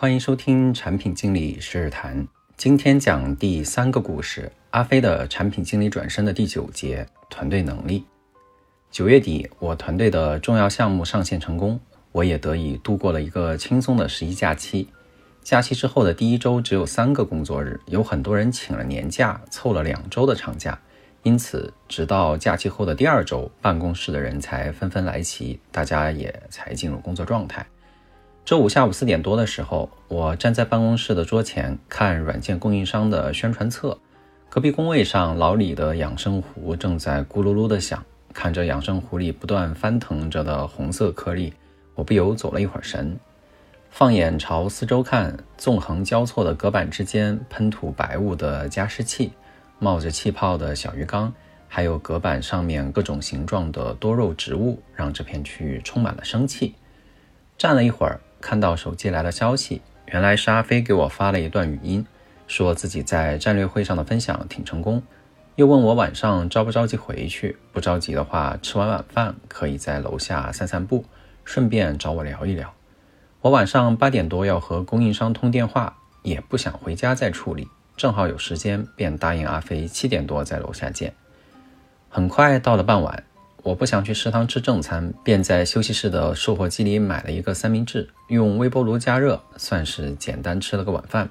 [0.00, 2.24] 欢迎收听产品经理十日谈。
[2.56, 8.04] 今天讲第三个故事：阿飞的产品经理转身的第九节——团队能力。
[8.92, 11.80] 九月底，我团队的重要项目上线成功，
[12.12, 14.86] 我也得以度过了一个轻松的十一假期。
[15.42, 20.80] 假期之后的第一周只有三个工作日，有很多人请了年假，凑了两周的长假，
[21.24, 27.66] 因此直到假期后的第二周，办公室的人才纷纷来齐，大家也才进入工作状态。
[28.48, 33.98] 周五下午四点多的时候，我站在办公室的桌前看软件供应商的宣传册。
[34.48, 38.02] 隔壁工位上，老李的养生壶正在咕噜噜的响。
[38.32, 41.52] 看着养生壶里不断翻腾着的红色颗粒，
[41.94, 43.14] 我不由走了一会儿神。
[43.90, 49.30] 放眼朝四周看，纵横交错的隔板之间喷吐白雾的加湿器，
[49.78, 51.30] 冒着气泡的小鱼缸，
[51.68, 56.74] 还有隔板上面各种形状的多肉植物，让这片区域充满了生气。
[57.58, 58.18] 站了一会儿。
[58.40, 62.06] 看到手机来了消息，原来是阿飞给我发了一段语音，
[62.46, 65.02] 说自己在战略会上的分享挺成功，
[65.56, 71.04] 又问我晚上着不着急回去，不着急的话，吃完晚饭可以在楼下散散步，
[71.44, 72.72] 顺便找我聊一聊。
[73.40, 81.12] 我晚上八点多要和供应商通电话，也不想回家再处理，正好有时间，便答应阿飞七点多在楼下见。
[82.08, 83.24] 很快到了傍晚。
[83.62, 91.28] 我不想去食堂吃正餐，便在休息室的售货机里买了一个三明治，用微波炉加热，算是简单吃了个晚饭。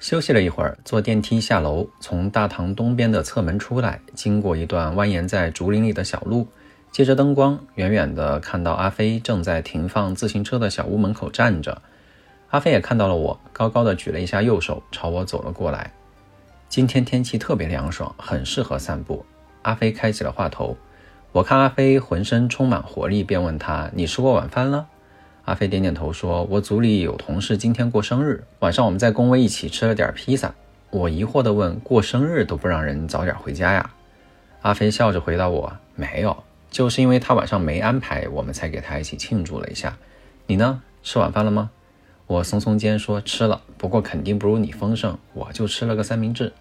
[0.00, 6.48] 休息了一会儿，坐电梯下楼，从大堂东边的侧门出来，经过一段蜿蜒在竹林里的小路，
[6.90, 11.80] 借着灯光，远远的看到阿飞正在停放自行车的小屋门口站着。
[12.48, 15.92] 阿飞也看到了我，高高的举了一下右手，朝我走了过来。
[16.68, 19.24] 今天天气特别凉爽，很适合散步。
[19.62, 20.76] 阿飞开起了话头。
[21.32, 24.86] 我看阿飞浑身充满活力，便问他：“你吃过晚饭了？”
[25.46, 30.54] 阿飞点点头说：“我组里有同事今天过生日，晚上我们在工位一起吃了点披萨。”
[30.90, 33.90] 我疑惑地问：“过生日都不让人早点回家呀？”
[34.60, 39.96] 阿飞笑着回答我：“没有，就是因为他晚上没安排，我们才给他一起庆祝了一下。
[40.46, 40.82] 你呢？
[41.02, 41.70] 吃晚饭了吗？”
[42.28, 46.52] 我耸耸肩说：“吃了，不过肯定不如你丰盛，我就吃了个三明治。”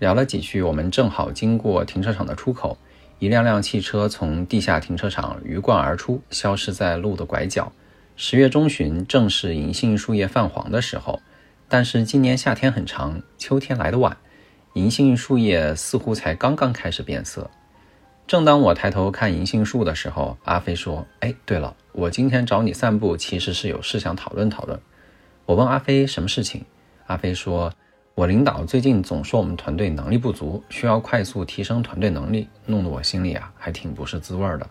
[0.00, 2.76] 聊了几句，我们正好经过停车场的出口。
[3.18, 7.72] 一辆辆汽车从地下停车场鱼贯而出，消失在路的拐角。
[8.16, 11.22] 十月中旬正是银杏树叶泛黄的时候，
[11.68, 14.16] 但是今年夏天很长，秋天来得晚，
[14.74, 17.50] 银杏树叶似乎才刚刚开始变色。
[18.26, 24.80] 正当我抬头看银杏树的时候，阿飞说：“哎，对了，我今天找你散步，其实是有事想讨论讨论。”
[25.46, 26.64] 我问阿飞什么事情，
[27.06, 27.72] 阿飞说。
[28.14, 34.70] 我领导最近总说我们团队能力不足，需要快速提升团队能力，弄得我心里啊还挺不是滋味的。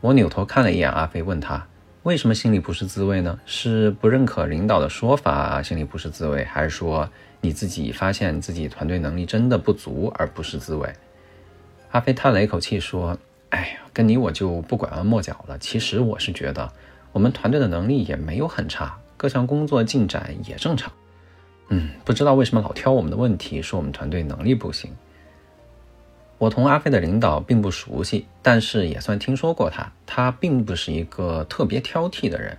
[0.00, 1.64] 我扭头看了一眼阿飞，问他
[2.02, 3.38] 为什么心里不是滋味呢？
[3.46, 7.08] 是不认可领导的说法，心里不是滋味，还是说
[7.40, 10.92] 你自己发现自己团队能力真的不足而不是滋味？
[11.92, 13.16] 阿飞叹了一口气说
[13.50, 15.56] ：“哎呀，跟你我就不拐弯抹角了。
[15.58, 16.68] 其实我是觉得
[17.12, 20.92] 我们团队的能力也没有很差，各项工作进展也正常。”
[21.72, 24.94] 嗯，不知道为什么老挑我们的问题，说我们团队能力不行。
[26.36, 29.92] 我同阿飞的领导并不熟悉，但是也算听说过他。
[30.04, 32.58] 他并不是一个特别挑剔的人。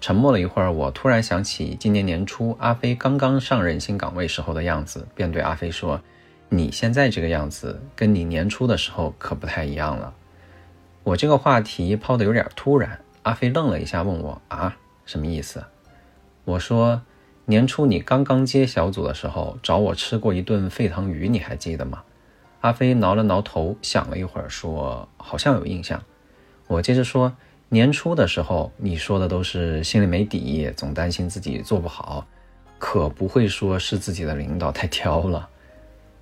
[0.00, 6.00] 沉默了一会儿，我突然想起今年年初阿飞刚刚上任新岗位时候的样子，便对阿飞说
[6.48, 10.14] ：“你现在这个样子，跟你年初的时候可不太一样了。”
[11.04, 14.76] 我这个话题抛得有点突然，阿飞愣了一下，问我：“啊，
[15.06, 15.62] 什么意思？”
[16.44, 17.02] 我说。
[17.50, 22.02] 年初你刚刚接小组的时候，找我吃过一顿沸腾鱼，你还记得吗？
[22.60, 25.98] 阿飞挠了挠头，想了一会儿，说：“好像有印象。”
[26.68, 27.34] 我接着说
[27.70, 32.26] ：“年初的时候，你说的都是心里没底，总担心自己做不好，
[32.78, 35.48] 可不会说是自己的领导太挑了。”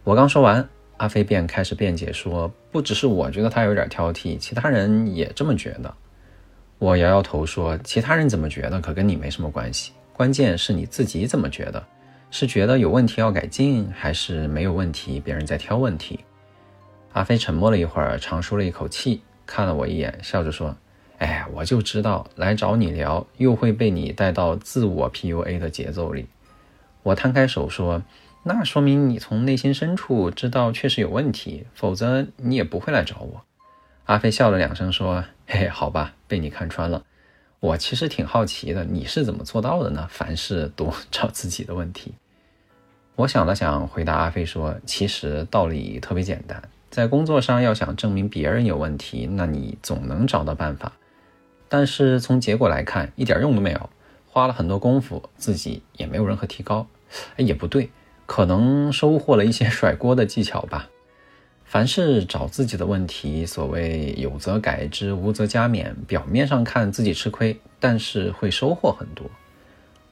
[0.05, 5.93] 我刚说完，阿飞便开始辩解说：“不只是我觉得他有点挑剔，其他人也这么觉得。”
[6.79, 11.87] 我摇摇头说：“其他人怎么觉得，可跟你没什么关系。”关键是你自己怎么觉得？
[12.31, 16.21] 是觉得有问题要改进，还是没有问题，别人在挑问题？
[17.13, 20.75] 阿飞沉默了一会儿，长舒了一口气，看了我一眼，笑着说
[21.21, 26.27] ：“哎，我就知道来找你聊，又会被你带到自我 PUA 的节奏里。”
[27.05, 28.03] 我摊开手说
[28.45, 33.43] ：“那说明你从内心深处知道确实有问题，否则你也不会来找我。”
[34.07, 37.05] 阿飞笑了两声说：“嘿，好吧，被你看穿了。”
[37.61, 40.07] 我其实挺好奇的，你是怎么做到的呢？
[40.11, 42.15] 凡事都 找自己的问题。
[43.17, 50.93] 我想了想，回答阿飞说：“其实道理特别简单，在工作上要想证明别人有问题，那你总能找到办法。
[51.69, 53.91] 但是从结果来看，一点用都没有。
[54.29, 56.87] 花了很多功夫，自己也没有任何提高。
[57.37, 57.91] 哎，也不对，
[58.27, 60.91] 可能收获了一些 甩锅的技巧吧。
[61.77, 65.93] 凡是找自己的问题，所谓有则改之，无则加勉。
[66.07, 69.31] 表面上看自己吃亏，但是会收获很多。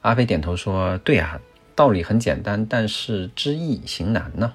[0.01, 1.41] 阿飞点头说：“对啊，
[1.73, 4.53] 道理很简单，但是知易行难呢。”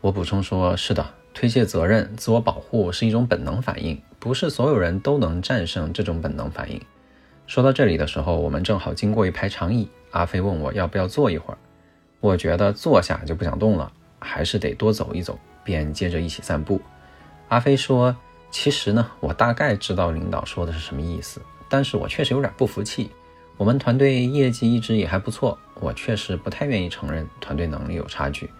[0.00, 6.80] 我补充说：“是的，推卸责任、自我保护是一种本能反应，不是所有人都能战胜这种本能反应。”
[7.48, 9.88] 说到这里的时候，我们正好经过一排长椅。
[10.12, 11.58] 阿飞问我要不要坐一会儿，
[12.20, 13.90] 我觉得坐下就不想动了，
[14.20, 15.36] 还是得多走一走。
[15.64, 16.80] 便接着一起散步。
[17.48, 18.14] 阿飞说
[18.52, 23.10] ：“其实呢，我大概知道领导说的是什么意思，但是我确实有点不服气。
[23.56, 28.50] 我们团队业绩一直也还不错，我确实不太愿意承认团队能力有差距。”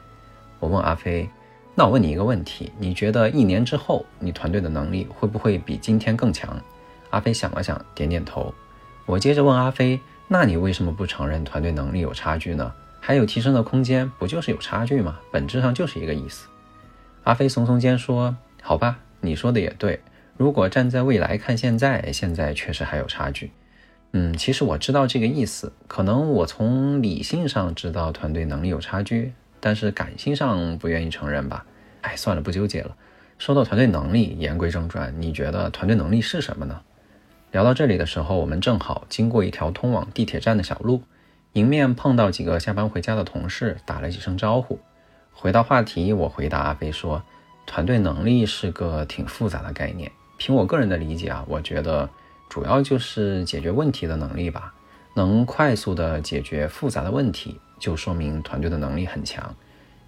[0.61, 1.29] 我问阿飞
[1.75, 6.59] ：“那我问你一个问题，你觉得一年之后你团队的能力会不会比今天更强？”
[7.11, 8.53] 阿飞想了想，点点头。
[9.07, 12.73] 我接着问阿飞：“那你为什么不承认团队能力有差距呢？
[13.00, 15.19] 还有提升的空间，不就是有差距吗？
[15.31, 16.49] 本质上就是一个意思。”
[17.25, 20.00] 阿飞耸耸肩说：“好吧，你说的也对。
[20.37, 23.50] 如果站在未来看现在，现在确实还有差距。
[24.12, 25.73] 嗯，其实我知道这个意思。
[25.88, 31.65] 可能我从理性上知道团队能力有差距，但是感性上不愿意承认吧。
[32.03, 32.94] 哎，算了，不纠结了。
[33.38, 36.82] 说到团队能力，言归正传，你觉得团队能力是什么呢？”
[37.53, 41.03] 聊到这里的时候，我们正好经过一条通往地铁站的小路，
[41.55, 44.79] 迎面碰到几个下班回家的同事，打了几声招呼。
[45.35, 47.23] 回到话题，我回答阿飞说
[47.67, 50.11] ：“团队能力是个挺复杂的概念。
[50.39, 52.09] 凭我个人的理解啊，我觉得
[52.49, 54.73] 主要就是解决问题的能力吧。
[55.15, 59.55] 能快速的解决复杂的问题，就说明团队的能力很强。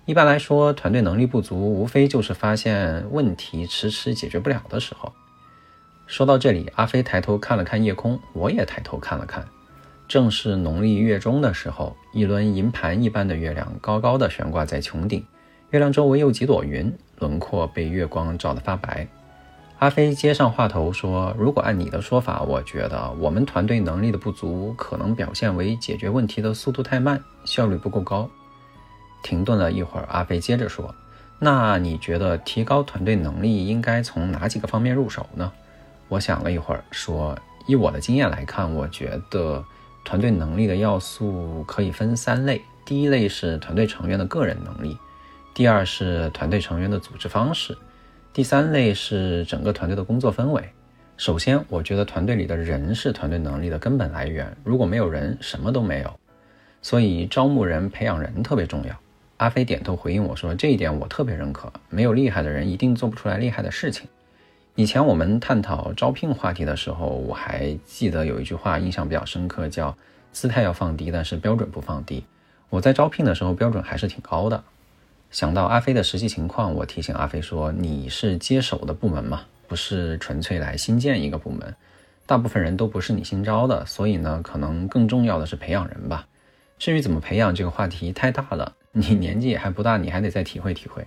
[0.05, 5.13] 一般来说，团队能力不足，无非就是发现问题迟迟解决不了的时候。”
[6.07, 9.47] 说到这里，阿飞抬头看了看夜空，我也抬头看了看。
[10.09, 15.25] 正是农历月中的时候，一轮银盘一般的月亮高高的悬挂在穹顶，
[15.71, 19.07] 月亮周围有几朵云，轮廓被月光照得发白。
[19.81, 28.31] 阿飞接上话头说：“如果按你的说法，我觉得我们团队能力的不足，可能表现为解决问题的速度太慢，效率不够高。”
[29.25, 30.95] 停顿了一会儿，阿飞接着说
[31.41, 35.53] ：“那你觉得提高团队能力应该从哪几个方面入手呢？”
[36.09, 37.37] 我想了一会儿，说
[37.67, 39.65] ：“以我的经验来看，我觉得。”
[40.07, 44.97] 团队能力的要素可以分三类，第一类是团队成员的个人能力，
[45.53, 47.77] 第二是团队成员的组织方式，
[48.33, 50.63] 第三类是整个团队的工作氛围。
[51.17, 56.21] 首先，我觉得团队里的人是团队能力的根本来源，如果没有人，什么都没有。
[56.81, 58.95] 所以，招募人、培养人特别重要。
[59.39, 64.07] 阿飞点头回应我说：“这一点我特别认可，没有厉害的人，一定做不出来厉害的事情。”
[64.77, 69.97] 以前我们探讨招聘话题的时候，我还记得有一句话印象比较深刻，叫
[70.33, 72.23] “姿态要放低，但是标准不放低”。
[72.69, 74.63] 我在招聘的时候标准还是挺高的。
[75.31, 81.75] 想到阿飞的实际情况，我提醒阿飞说：“你是接手的部门嘛，不是纯粹来新建一个部门。
[82.27, 86.27] 大部分人都不是你新招的，所以呢，可能更重要的是培养人吧。
[86.79, 91.07] 至于怎么培养，这个话题太大了，你年纪也还不大，你还得再体会体会。”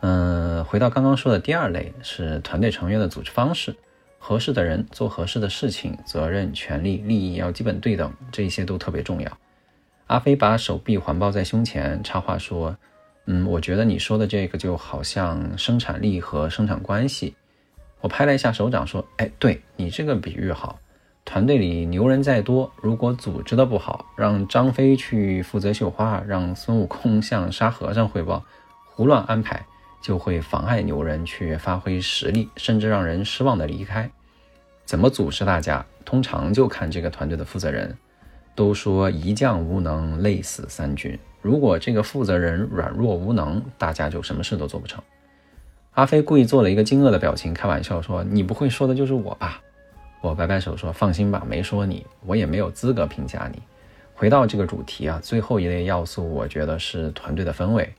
[0.00, 3.74] 嗯，回到刚刚说的第二类是团队成员的组织方式，
[4.18, 9.38] 合适的人做合适的事情，责任、权利、利益要基本对等，这些都特别重要。
[10.08, 12.76] 阿飞把手臂环抱在胸前，插话说
[13.26, 17.34] ：“嗯，我觉得你说的这个就好像生产力和生产关系。”
[18.02, 20.78] 我拍了一下手掌说：“哎，对你这个比喻好。
[21.24, 28.44] 团队里牛人再多，如果组织的不好，让张飞去负责绣花，让孙悟空向沙和尚汇报，
[28.90, 29.64] 胡乱安排。”
[30.00, 34.10] 就会妨碍牛人去发挥实力，甚至让人失望的离开。
[34.84, 35.84] 怎么组织大家？
[36.04, 37.96] 通常就看这个团队的负责人。
[38.54, 41.18] 都说一将无能，累死三军。
[41.42, 45.02] 如果这个负责人软弱无能，大家就什么事都做不成。
[45.92, 49.60] 阿飞故意做了一个惊愕的表情，开玩笑说：“你不会说的就是我吧？”
[50.22, 53.60] 我摆摆手说：“放心吧，没说你，我也没有资格评价你。”
[54.14, 57.92] 回到这个主题啊，最后一类要素，我觉得是团队的氛围。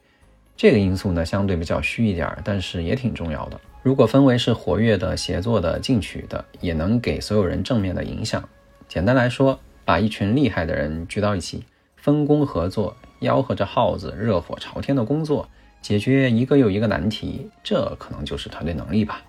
[0.58, 3.62] 这个因素呢，相对比较虚一点，但是也挺重要的。
[3.84, 8.44] 如果氛围是活跃的、协作的、进取的，也能给所有人正面的影响。
[8.88, 11.64] 简单来说，把一群厉害的人聚到一起，
[11.96, 15.48] 分工合作，吆喝着号子，热火朝天的工作，
[15.80, 19.22] 解决一个又一个难题，这可能就是团队能力吧。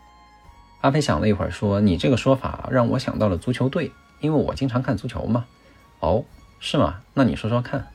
[0.81, 5.45] 阿飞想了一会儿，说：“你这个说法让我想到了足球队，因为我经常看足球嘛。”
[6.01, 6.25] 哦，
[6.59, 7.01] 是吗？
[7.13, 7.87] 那你说说看。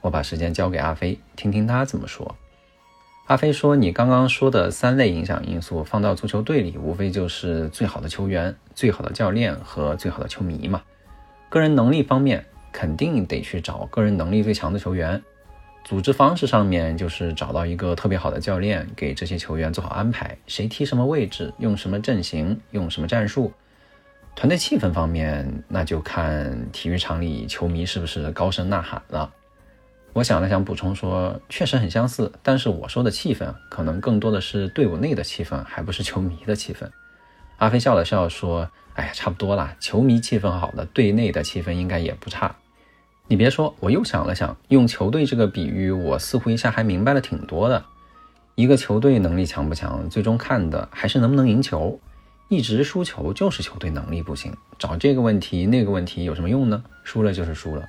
[0.00, 2.34] 我把时间交给阿飞，听听他怎么说。
[3.28, 10.80] 阿飞说：“你刚刚说的三类影响因素放到足球队里，无非就是最好的球员、最好的教练和最好的球迷嘛。”
[11.50, 15.22] 个人能力方面，肯定得去找个人能力最强的球员。
[15.84, 23.52] 组织方式上面，就是找到一个特别好的教练，给这些球员做好安排，谁踢什么位置，用什么阵型，用什么战术。
[24.34, 29.30] 团队气氛方面，那就看体育场里球迷是不是高声呐喊了。
[30.14, 36.88] 我想了想，补充说，确实很相似，但是我说的气氛，可能更多的是队伍内的气氛，还不是球迷的气氛。
[37.58, 42.56] 阿飞笑了笑说：“哎呀，差不多啦，球迷气氛好的，队内的气氛应该也不差。”
[43.28, 47.84] 你别说，我又想了想，用球队这个比喻，我似乎一下还明白了挺多的。
[48.54, 52.00] 一个球队能力强不强，最终看的还是能不能赢球。
[52.48, 56.82] 一直输球就是球队能力不行，找这个问题那个问题有什么用呢？
[57.04, 57.86] 输了就是输了。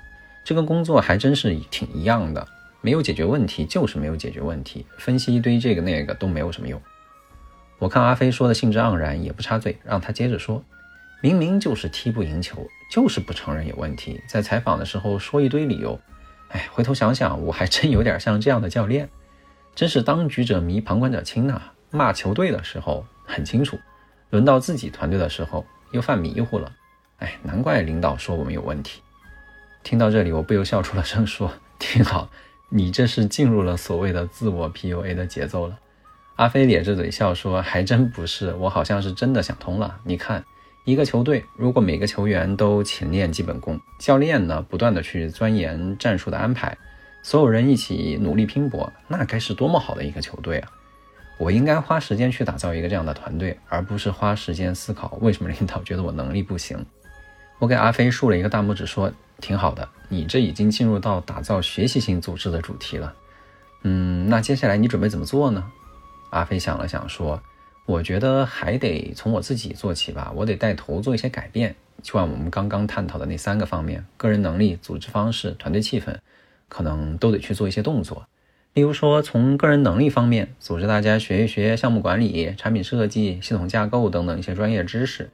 [0.50, 2.48] 这个工作还真是挺一样的，
[2.82, 6.82] 没有解决问题就是没有解决问题，分析一堆这个那个都没有什么用。
[7.77, 10.65] 我看阿飞说的兴致盎然，也不插嘴，让他接着说。
[11.22, 16.00] 明明就是踢不赢球，就是不承认有问题，在采访的时候说一堆理由。
[16.48, 19.08] 哎，回头想想，我还真有点像这样的教练，
[19.75, 21.74] 真是当局者迷，旁观者清啊！
[21.91, 23.77] 骂球队的时候很清楚，
[24.32, 26.72] 轮到自己团队的时候又犯迷糊了。
[27.20, 29.03] 哎，难怪领导说我们有问题。
[29.83, 32.29] 听到这里，我不由笑出了声，说：“挺好，
[32.69, 35.79] 你这是进入了所谓的自我 PUA 的节奏了。”
[36.38, 40.00] 阿飞咧着嘴笑说：“还真不是，我好像是真的想通了。
[40.03, 40.43] 你看。”
[40.86, 46.75] 一个球队，如果每个球员都勤练基本功，教练呢不断的去钻研战术的安排，
[47.21, 50.71] 所有人一起努力拼搏，那该是多么好的一个球队啊！
[51.38, 56.83] 我应该花时间去打造一个这样的团队，而不是花时间思考为什么领导觉得我能力不行。
[57.59, 63.13] 我给阿飞竖了一个大拇指，说挺好的，你这已经进入到打造学习型组织的主题了。
[63.83, 65.63] 嗯，那接下来你准备怎么做呢？
[66.31, 67.41] 阿飞想了想说。
[67.85, 71.75] 我觉得还得从我自己做起吧，我得带头做一些改变。
[72.03, 76.15] 就按我们刚刚探讨的那三个方面：个人能力、组织方式、团队气氛，
[76.67, 78.27] 可能都得去做一些动作。
[78.75, 85.25] 例如说，从个人能力方面，组织大家学一学项目管理、产品设计、系统架构等等一些专业知识；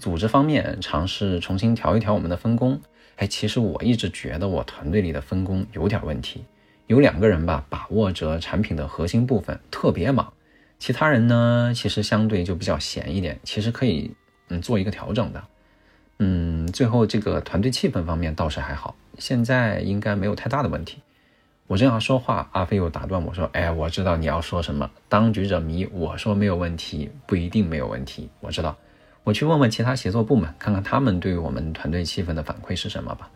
[0.00, 2.80] 组织方面，尝试重新调一调我们的分工。
[3.16, 6.42] 哎，其实我一直觉得我团队里的分工有点问题，
[6.86, 10.32] 有两个人吧，把握着产品的核心部分，特别忙。
[10.78, 14.10] 其他人呢，其实相对就比较闲一点，其实可以
[14.48, 15.44] 嗯做一个调整的，
[16.18, 21.02] 嗯，最后这个团队气氛方面倒是还好，现在应该没有太大的问题。
[21.66, 25.86] 我正要说话，阿飞又打断我说：“哎，我知道你要说什么，当局者迷。
[25.92, 28.28] 我说没有问题，不一定没有问题。
[28.40, 28.76] 我知道，
[29.22, 33.30] 我去问问其他协作部门，看看他们对我们团队气氛的反馈是什么吧。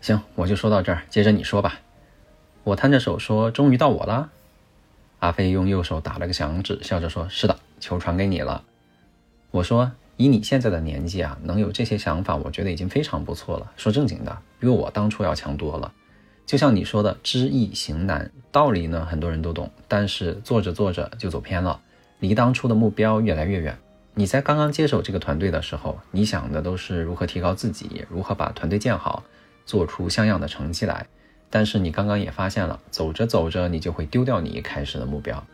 [0.00, 1.80] 行，我就说到这儿，接着你说吧。
[2.62, 4.30] 我摊着手说：终于到我了。
[5.20, 8.62] 阿飞用右手打了个响指，笑着说：“是的，球传给你了。”
[9.50, 13.70] 我说：“以你现在的年纪啊，能有这些想法，我觉得已经非常不错了。
[13.76, 15.92] 说正经的，比我当初要强多了。
[16.46, 21.80] 就像你说的，知易行难，道理呢很多人都懂，但是做着做着就走偏了，
[22.18, 23.78] 离当初的目标越来越远。
[24.14, 29.22] 你在刚刚接手这个团队的时候，你想的都是如何提高自己，如何把团队建好，
[29.64, 31.06] 做出像样的成绩来。”
[31.52, 35.44] 但是你刚刚也发现了，走着走着，你就会丢掉你一开始的目标。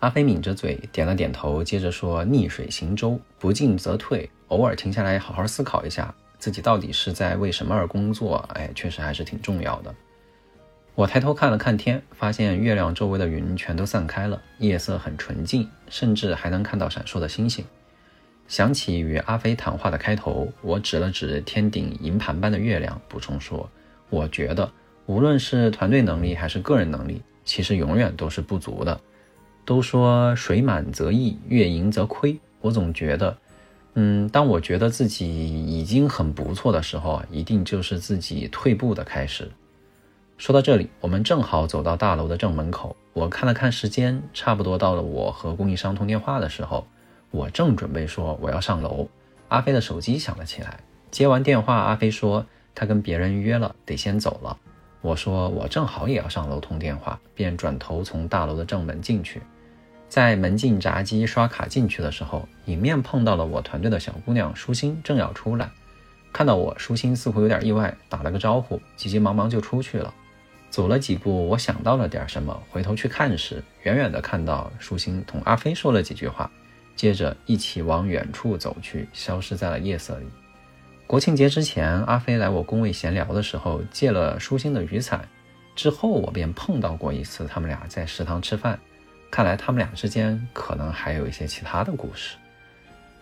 [0.00, 4.28] 阿飞抿着嘴，点了点头，接着说：“逆水行舟，不进则退。
[4.48, 8.48] 偶尔停下来，好好思考一下，自己到底是在为什么而工作。
[8.54, 9.94] 哎，确实还是挺重要的。”
[10.94, 17.64] 我抬头看了看天，发现月亮周围的云全都散开了，夜色很纯净，甚至还能看到闪烁的星星。
[18.48, 23.70] 想起与阿飞谈话的开头，我指了指天顶银盘般的月亮，补充说
[24.10, 24.68] ：“我觉得。”
[25.04, 28.98] 无论是团队能力还是个人能力，其实永远都是不足的。
[29.64, 32.38] 都说水满则溢，月盈则亏。
[32.60, 33.36] 我总觉得，
[33.94, 35.26] 嗯，当我觉得自己
[35.66, 39.50] 已经很不错的时候，一定就是自己退步的开始。
[40.36, 42.96] 说到这里，我们正好走到大楼的正门口。
[43.12, 46.86] 我看了看时间，差不多到了我和供应商通电话的时候。
[47.30, 49.08] 我正准备说我要上楼，
[49.48, 50.80] 阿飞的手机响了起来。
[51.10, 52.44] 接完电话，阿飞说
[52.74, 54.56] 他跟别人约了，得先走了。
[55.00, 59.40] 我说我正好也要上楼通电话，便转头从大楼的正门进去，
[60.08, 65.70] 在门禁闸机刷卡进去的时候，迎面碰到了我团队的小姑娘舒心，正要出来，
[66.32, 70.12] 看到我，舒心似乎有点意外，打了个招呼，急急忙忙就出去了。
[70.68, 76.50] 走了几步，我想到了点什么，回头去看时，远远的看到舒心同阿飞说了几句话，
[76.98, 80.26] 接着一起往远处走去，消失在了夜色里。
[81.06, 85.26] 国庆节之前，阿飞来我工位闲聊的时候，借了舒心的雨伞。
[85.76, 88.76] 之后我便碰到过一次，他们俩在食堂吃饭。
[89.30, 92.36] 看来他们俩之间可能还有一些其他的故事。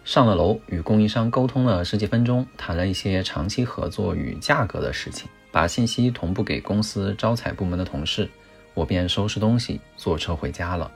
[0.04, 8.26] 上了楼，与供应商沟通了十几分钟，谈了一些长期合作与价格的事情，把信息同步给公司招采部门的同事，
[8.72, 10.90] 我便收拾东西坐车回家了。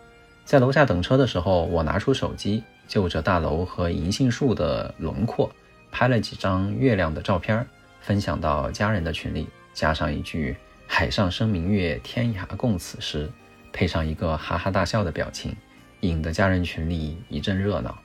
[0.51, 5.49] 在楼下等车的时候，我拿出手机，就着大楼和银杏树的轮廓，
[5.93, 7.65] 拍了几张月亮的照片，
[8.01, 10.57] 分享到家人的群里，加上一句
[10.89, 13.31] “海上生明月，天涯共此时”，
[13.73, 15.55] 配上一个哈哈大笑的表情。
[16.01, 17.97] 引得家人群里一阵热闹。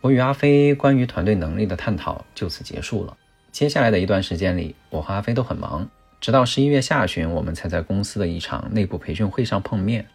[0.00, 3.16] 我与阿飞关于团队能力的探讨就此结束了。
[3.50, 5.88] 接下来的一段时间里，我和阿飞都很忙，
[6.20, 10.06] 直到十一月下旬，我们才在公司的一场内部培训会上碰面。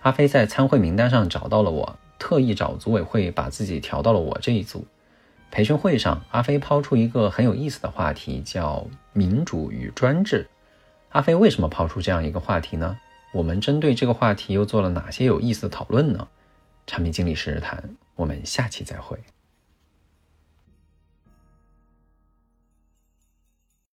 [0.00, 4.86] 阿飞在参会名单上找到了我，特意找组委会把自己调到了我这一组。
[5.50, 10.46] 培训会上，阿飞抛出一个很有意思的话题，叫“民主与专制”。
[11.10, 12.98] 阿飞为什么抛出这样一个话题呢？
[13.32, 16.28] 我们针对这个话题又做了哪些有意思的讨论呢？
[16.86, 17.82] 产品经理试试谈，
[18.14, 19.18] 我们下期再会。